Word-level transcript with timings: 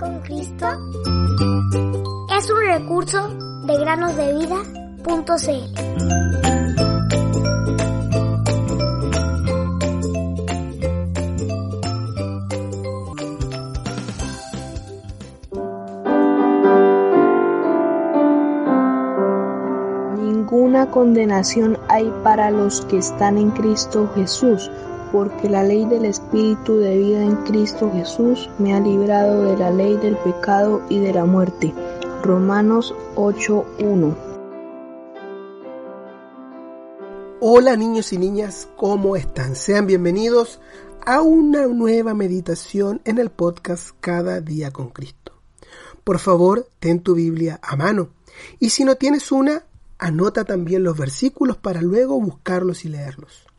con 0.00 0.18
Cristo 0.20 0.66
es 2.36 2.50
un 2.50 2.60
recurso 2.66 3.28
de 3.66 3.78
granosdevida.cl. 3.78 4.60
Ninguna 20.16 20.90
condenación 20.90 21.78
hay 21.88 22.10
para 22.24 22.50
los 22.50 22.80
que 22.86 22.96
están 22.96 23.36
en 23.36 23.50
Cristo 23.50 24.10
Jesús 24.14 24.70
porque 25.12 25.48
la 25.48 25.62
ley 25.62 25.84
del 25.86 26.04
Espíritu 26.04 26.76
de 26.76 26.96
vida 26.96 27.24
en 27.24 27.36
Cristo 27.44 27.90
Jesús 27.92 28.48
me 28.58 28.74
ha 28.74 28.80
librado 28.80 29.44
de 29.44 29.56
la 29.56 29.70
ley 29.70 29.96
del 29.96 30.16
pecado 30.16 30.82
y 30.88 30.98
de 31.00 31.12
la 31.12 31.24
muerte. 31.24 31.72
Romanos 32.22 32.94
8:1 33.16 34.16
Hola 37.40 37.76
niños 37.76 38.12
y 38.12 38.18
niñas, 38.18 38.68
¿cómo 38.76 39.16
están? 39.16 39.56
Sean 39.56 39.86
bienvenidos 39.86 40.60
a 41.06 41.22
una 41.22 41.66
nueva 41.66 42.14
meditación 42.14 43.00
en 43.04 43.18
el 43.18 43.30
podcast 43.30 43.90
Cada 44.00 44.40
día 44.40 44.70
con 44.70 44.90
Cristo. 44.90 45.32
Por 46.04 46.18
favor, 46.18 46.68
ten 46.78 47.00
tu 47.00 47.14
Biblia 47.14 47.58
a 47.62 47.76
mano 47.76 48.10
y 48.58 48.70
si 48.70 48.84
no 48.84 48.96
tienes 48.96 49.32
una, 49.32 49.64
anota 49.98 50.44
también 50.44 50.84
los 50.84 50.96
versículos 50.96 51.56
para 51.56 51.82
luego 51.82 52.20
buscarlos 52.20 52.84
y 52.84 52.90
leerlos. 52.90 53.49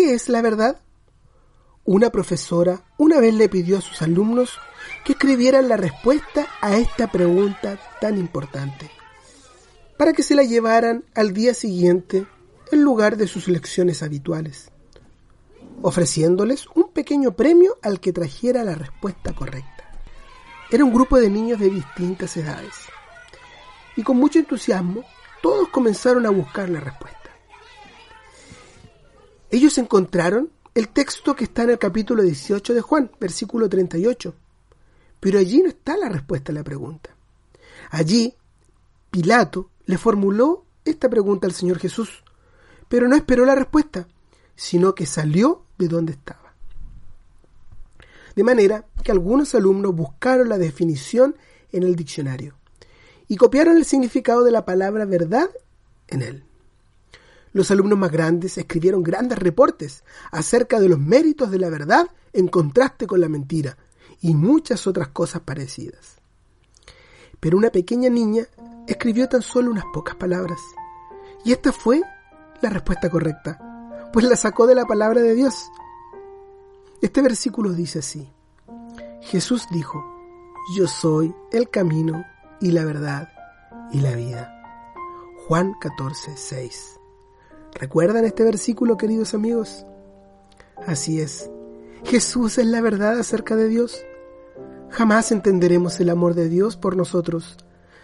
¿Qué 0.00 0.14
es 0.14 0.30
la 0.30 0.40
verdad? 0.40 0.80
Una 1.84 2.08
profesora 2.08 2.86
una 2.96 3.20
vez 3.20 3.34
le 3.34 3.50
pidió 3.50 3.76
a 3.76 3.82
sus 3.82 4.00
alumnos 4.00 4.58
que 5.04 5.12
escribieran 5.12 5.68
la 5.68 5.76
respuesta 5.76 6.46
a 6.62 6.78
esta 6.78 7.12
pregunta 7.12 7.78
tan 8.00 8.16
importante, 8.16 8.90
para 9.98 10.14
que 10.14 10.22
se 10.22 10.34
la 10.34 10.42
llevaran 10.42 11.04
al 11.14 11.34
día 11.34 11.52
siguiente 11.52 12.26
en 12.72 12.80
lugar 12.80 13.18
de 13.18 13.26
sus 13.26 13.46
lecciones 13.46 14.02
habituales, 14.02 14.70
ofreciéndoles 15.82 16.66
un 16.74 16.92
pequeño 16.94 17.32
premio 17.32 17.76
al 17.82 18.00
que 18.00 18.14
trajera 18.14 18.64
la 18.64 18.76
respuesta 18.76 19.34
correcta. 19.34 20.00
Era 20.70 20.82
un 20.82 20.94
grupo 20.94 21.18
de 21.18 21.28
niños 21.28 21.60
de 21.60 21.68
distintas 21.68 22.34
edades, 22.38 22.72
y 23.96 24.02
con 24.02 24.16
mucho 24.16 24.38
entusiasmo 24.38 25.04
todos 25.42 25.68
comenzaron 25.68 26.24
a 26.24 26.30
buscar 26.30 26.70
la 26.70 26.80
respuesta. 26.80 27.19
Ellos 29.50 29.78
encontraron 29.78 30.50
el 30.74 30.88
texto 30.88 31.34
que 31.34 31.44
está 31.44 31.64
en 31.64 31.70
el 31.70 31.78
capítulo 31.78 32.22
18 32.22 32.72
de 32.74 32.80
Juan, 32.80 33.10
versículo 33.20 33.68
38. 33.68 34.34
Pero 35.18 35.38
allí 35.38 35.62
no 35.62 35.68
está 35.68 35.96
la 35.96 36.08
respuesta 36.08 36.52
a 36.52 36.54
la 36.54 36.62
pregunta. 36.62 37.10
Allí, 37.90 38.34
Pilato 39.10 39.70
le 39.86 39.98
formuló 39.98 40.64
esta 40.84 41.08
pregunta 41.08 41.46
al 41.46 41.52
Señor 41.52 41.78
Jesús, 41.78 42.22
pero 42.88 43.08
no 43.08 43.16
esperó 43.16 43.44
la 43.44 43.56
respuesta, 43.56 44.06
sino 44.54 44.94
que 44.94 45.06
salió 45.06 45.64
de 45.78 45.88
donde 45.88 46.12
estaba. 46.12 46.54
De 48.36 48.44
manera 48.44 48.86
que 49.02 49.10
algunos 49.10 49.54
alumnos 49.54 49.94
buscaron 49.94 50.48
la 50.48 50.58
definición 50.58 51.36
en 51.72 51.82
el 51.82 51.96
diccionario 51.96 52.54
y 53.26 53.36
copiaron 53.36 53.76
el 53.76 53.84
significado 53.84 54.44
de 54.44 54.52
la 54.52 54.64
palabra 54.64 55.04
verdad 55.04 55.50
en 56.08 56.22
él. 56.22 56.44
Los 57.52 57.70
alumnos 57.70 57.98
más 57.98 58.12
grandes 58.12 58.58
escribieron 58.58 59.02
grandes 59.02 59.38
reportes 59.38 60.04
acerca 60.30 60.78
de 60.78 60.88
los 60.88 60.98
méritos 60.98 61.50
de 61.50 61.58
la 61.58 61.68
verdad 61.68 62.08
en 62.32 62.48
contraste 62.48 63.06
con 63.06 63.20
la 63.20 63.28
mentira 63.28 63.76
y 64.20 64.34
muchas 64.34 64.86
otras 64.86 65.08
cosas 65.08 65.42
parecidas. 65.42 66.20
Pero 67.40 67.56
una 67.56 67.70
pequeña 67.70 68.08
niña 68.10 68.46
escribió 68.86 69.28
tan 69.28 69.42
solo 69.42 69.70
unas 69.70 69.84
pocas 69.92 70.14
palabras. 70.14 70.60
Y 71.44 71.52
esta 71.52 71.72
fue 71.72 72.02
la 72.60 72.68
respuesta 72.68 73.08
correcta, 73.08 74.10
pues 74.12 74.26
la 74.26 74.36
sacó 74.36 74.66
de 74.66 74.74
la 74.74 74.84
palabra 74.84 75.20
de 75.22 75.34
Dios. 75.34 75.70
Este 77.00 77.22
versículo 77.22 77.72
dice 77.72 78.00
así. 78.00 78.30
Jesús 79.22 79.66
dijo, 79.70 80.04
yo 80.76 80.86
soy 80.86 81.34
el 81.50 81.70
camino 81.70 82.24
y 82.60 82.72
la 82.72 82.84
verdad 82.84 83.28
y 83.90 84.00
la 84.00 84.14
vida. 84.14 84.54
Juan 85.46 85.74
14, 85.80 86.36
6. 86.36 86.99
¿Recuerdan 87.74 88.24
este 88.24 88.44
versículo, 88.44 88.96
queridos 88.96 89.34
amigos? 89.34 89.86
Así 90.86 91.20
es. 91.20 91.50
Jesús 92.04 92.58
es 92.58 92.66
la 92.66 92.80
verdad 92.80 93.18
acerca 93.18 93.56
de 93.56 93.68
Dios. 93.68 94.02
Jamás 94.90 95.32
entenderemos 95.32 96.00
el 96.00 96.10
amor 96.10 96.34
de 96.34 96.48
Dios 96.48 96.76
por 96.76 96.96
nosotros 96.96 97.56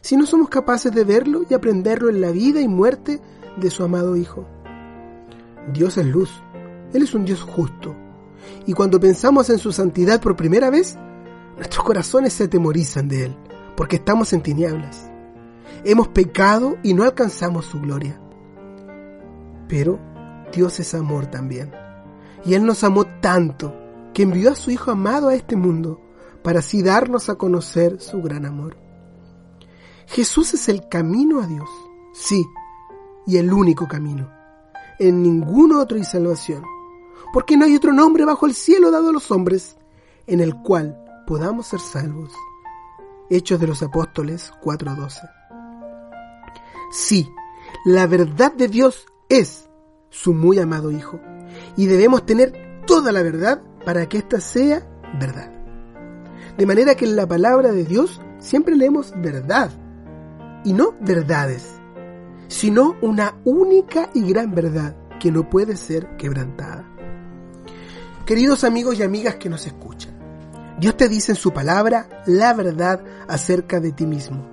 si 0.00 0.16
no 0.16 0.26
somos 0.26 0.48
capaces 0.48 0.92
de 0.92 1.04
verlo 1.04 1.42
y 1.48 1.54
aprenderlo 1.54 2.08
en 2.08 2.20
la 2.20 2.30
vida 2.30 2.60
y 2.60 2.68
muerte 2.68 3.20
de 3.56 3.70
su 3.70 3.84
amado 3.84 4.16
Hijo. 4.16 4.46
Dios 5.72 5.98
es 5.98 6.06
luz. 6.06 6.30
Él 6.92 7.02
es 7.02 7.14
un 7.14 7.24
Dios 7.24 7.42
justo. 7.42 7.94
Y 8.66 8.72
cuando 8.72 8.98
pensamos 8.98 9.50
en 9.50 9.58
su 9.58 9.72
santidad 9.72 10.20
por 10.20 10.36
primera 10.36 10.70
vez, 10.70 10.96
nuestros 11.56 11.84
corazones 11.84 12.32
se 12.32 12.44
atemorizan 12.44 13.08
de 13.08 13.26
Él, 13.26 13.36
porque 13.76 13.96
estamos 13.96 14.32
en 14.32 14.42
tinieblas. 14.42 15.10
Hemos 15.84 16.08
pecado 16.08 16.78
y 16.82 16.94
no 16.94 17.04
alcanzamos 17.04 17.66
su 17.66 17.80
gloria. 17.80 18.18
Pero 19.70 20.00
Dios 20.52 20.80
es 20.80 20.94
amor 20.94 21.26
también. 21.26 21.72
Y 22.44 22.54
Él 22.54 22.66
nos 22.66 22.82
amó 22.82 23.04
tanto 23.20 23.72
que 24.12 24.24
envió 24.24 24.50
a 24.50 24.56
su 24.56 24.72
Hijo 24.72 24.90
amado 24.90 25.28
a 25.28 25.34
este 25.34 25.54
mundo 25.54 26.00
para 26.42 26.58
así 26.58 26.82
darnos 26.82 27.28
a 27.28 27.36
conocer 27.36 28.00
su 28.00 28.20
gran 28.20 28.44
amor. 28.44 28.76
Jesús 30.06 30.54
es 30.54 30.68
el 30.68 30.88
camino 30.88 31.40
a 31.40 31.46
Dios, 31.46 31.68
sí, 32.12 32.44
y 33.26 33.36
el 33.36 33.52
único 33.52 33.86
camino. 33.86 34.28
En 34.98 35.22
ningún 35.22 35.72
otro 35.72 35.96
hay 35.96 36.04
salvación, 36.04 36.64
porque 37.32 37.56
no 37.56 37.64
hay 37.64 37.76
otro 37.76 37.92
nombre 37.92 38.24
bajo 38.24 38.46
el 38.46 38.54
cielo 38.54 38.90
dado 38.90 39.10
a 39.10 39.12
los 39.12 39.30
hombres 39.30 39.76
en 40.26 40.40
el 40.40 40.56
cual 40.56 41.00
podamos 41.26 41.68
ser 41.68 41.78
salvos. 41.78 42.32
Hechos 43.28 43.60
de 43.60 43.68
los 43.68 43.82
Apóstoles 43.84 44.52
4:12. 44.62 45.30
Sí, 46.90 47.30
la 47.84 48.08
verdad 48.08 48.52
de 48.52 48.66
Dios 48.66 49.06
es 49.30 49.70
su 50.10 50.34
muy 50.34 50.58
amado 50.58 50.90
Hijo. 50.90 51.18
Y 51.76 51.86
debemos 51.86 52.26
tener 52.26 52.82
toda 52.86 53.12
la 53.12 53.22
verdad 53.22 53.62
para 53.86 54.06
que 54.08 54.18
ésta 54.18 54.40
sea 54.40 54.86
verdad. 55.18 55.50
De 56.58 56.66
manera 56.66 56.94
que 56.94 57.06
en 57.06 57.16
la 57.16 57.26
palabra 57.26 57.72
de 57.72 57.84
Dios 57.84 58.20
siempre 58.38 58.76
leemos 58.76 59.14
verdad 59.16 59.70
y 60.64 60.74
no 60.74 60.94
verdades, 61.00 61.80
sino 62.48 62.96
una 63.00 63.36
única 63.44 64.10
y 64.12 64.28
gran 64.28 64.54
verdad 64.54 64.94
que 65.18 65.30
no 65.30 65.48
puede 65.48 65.76
ser 65.76 66.16
quebrantada. 66.16 66.86
Queridos 68.26 68.64
amigos 68.64 68.98
y 68.98 69.02
amigas 69.02 69.36
que 69.36 69.48
nos 69.48 69.66
escuchan, 69.66 70.12
Dios 70.78 70.96
te 70.96 71.08
dice 71.08 71.32
en 71.32 71.36
su 71.36 71.52
palabra 71.52 72.22
la 72.26 72.52
verdad 72.54 73.02
acerca 73.28 73.80
de 73.80 73.92
ti 73.92 74.06
mismo. 74.06 74.46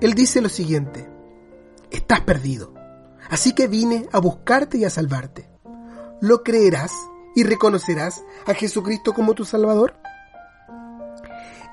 Él 0.00 0.14
dice 0.14 0.40
lo 0.40 0.48
siguiente, 0.48 1.08
estás 1.90 2.20
perdido 2.20 2.73
Así 3.30 3.52
que 3.54 3.68
vine 3.68 4.08
a 4.12 4.18
buscarte 4.18 4.78
y 4.78 4.84
a 4.84 4.90
salvarte. 4.90 5.48
¿Lo 6.20 6.42
creerás 6.42 6.92
y 7.34 7.44
reconocerás 7.44 8.22
a 8.46 8.54
Jesucristo 8.54 9.12
como 9.12 9.34
tu 9.34 9.44
Salvador? 9.44 9.94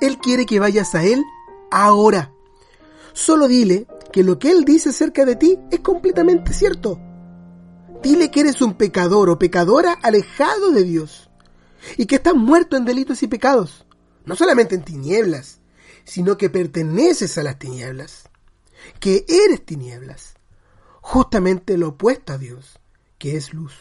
Él 0.02 0.18
quiere 0.18 0.46
que 0.46 0.60
vayas 0.60 0.96
a 0.96 1.04
Él 1.04 1.24
ahora. 1.70 2.34
Solo 3.14 3.48
dile 3.48 3.88
que 4.12 4.24
lo 4.24 4.40
que 4.40 4.50
Él 4.52 4.66
dice 4.66 4.90
acerca 4.90 5.26
de 5.26 5.36
ti 5.36 5.60
es 5.70 5.82
completamente 5.82 6.54
cierto. 6.54 7.00
Dile 8.02 8.32
que 8.32 8.40
eres 8.40 8.62
un 8.62 8.74
pecador 8.74 9.30
o 9.30 9.38
pecadora 9.38 9.94
alejado 9.94 10.72
de 10.72 10.84
Dios 10.84 11.30
y 11.98 12.08
que 12.08 12.16
estás 12.16 12.34
muerto 12.34 12.76
en 12.78 12.86
delitos 12.86 13.22
y 13.22 13.28
pecados, 13.28 13.86
no 14.26 14.36
solamente 14.36 14.76
en 14.76 14.84
tinieblas, 14.84 15.60
sino 16.04 16.38
que 16.38 16.50
perteneces 16.50 17.38
a 17.38 17.44
las 17.44 17.60
tinieblas, 17.60 18.24
que 19.00 19.26
eres 19.28 19.64
tinieblas 19.64 20.34
justamente 21.02 21.78
lo 21.78 21.90
opuesto 21.90 22.34
a 22.34 22.38
Dios, 22.38 22.80
que 23.18 23.36
es 23.36 23.54
luz. 23.54 23.74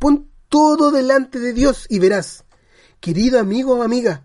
Pon 0.00 0.28
todo 0.48 0.90
delante 0.90 1.38
de 1.38 1.52
Dios 1.52 1.86
y 1.88 1.98
verás, 1.98 2.44
querido 3.00 3.38
amigo 3.38 3.76
o 3.76 3.82
amiga, 3.82 4.24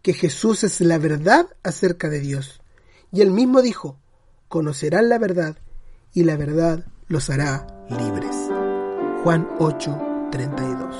que 0.00 0.14
Jesús 0.14 0.64
es 0.64 0.80
la 0.80 0.98
verdad 0.98 1.46
acerca 1.62 2.08
de 2.08 2.20
Dios. 2.20 2.62
Y 3.12 3.20
él 3.20 3.30
mismo 3.30 3.60
dijo, 3.60 3.98
conocerán 4.48 5.08
la 5.08 5.18
verdad 5.18 5.58
y 6.12 6.24
la 6.24 6.36
verdad 6.36 6.86
los 7.08 7.28
hará 7.30 7.66
libres. 7.90 8.36
Juan 9.22 9.48
8, 9.58 10.28
32. 10.30 10.96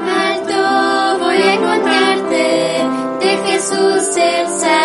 Alto 0.00 1.24
voy 1.24 1.36
a 1.36 1.54
encontrarte 1.54 3.26
de 3.26 3.36
Jesús 3.46 4.16
el. 4.16 4.77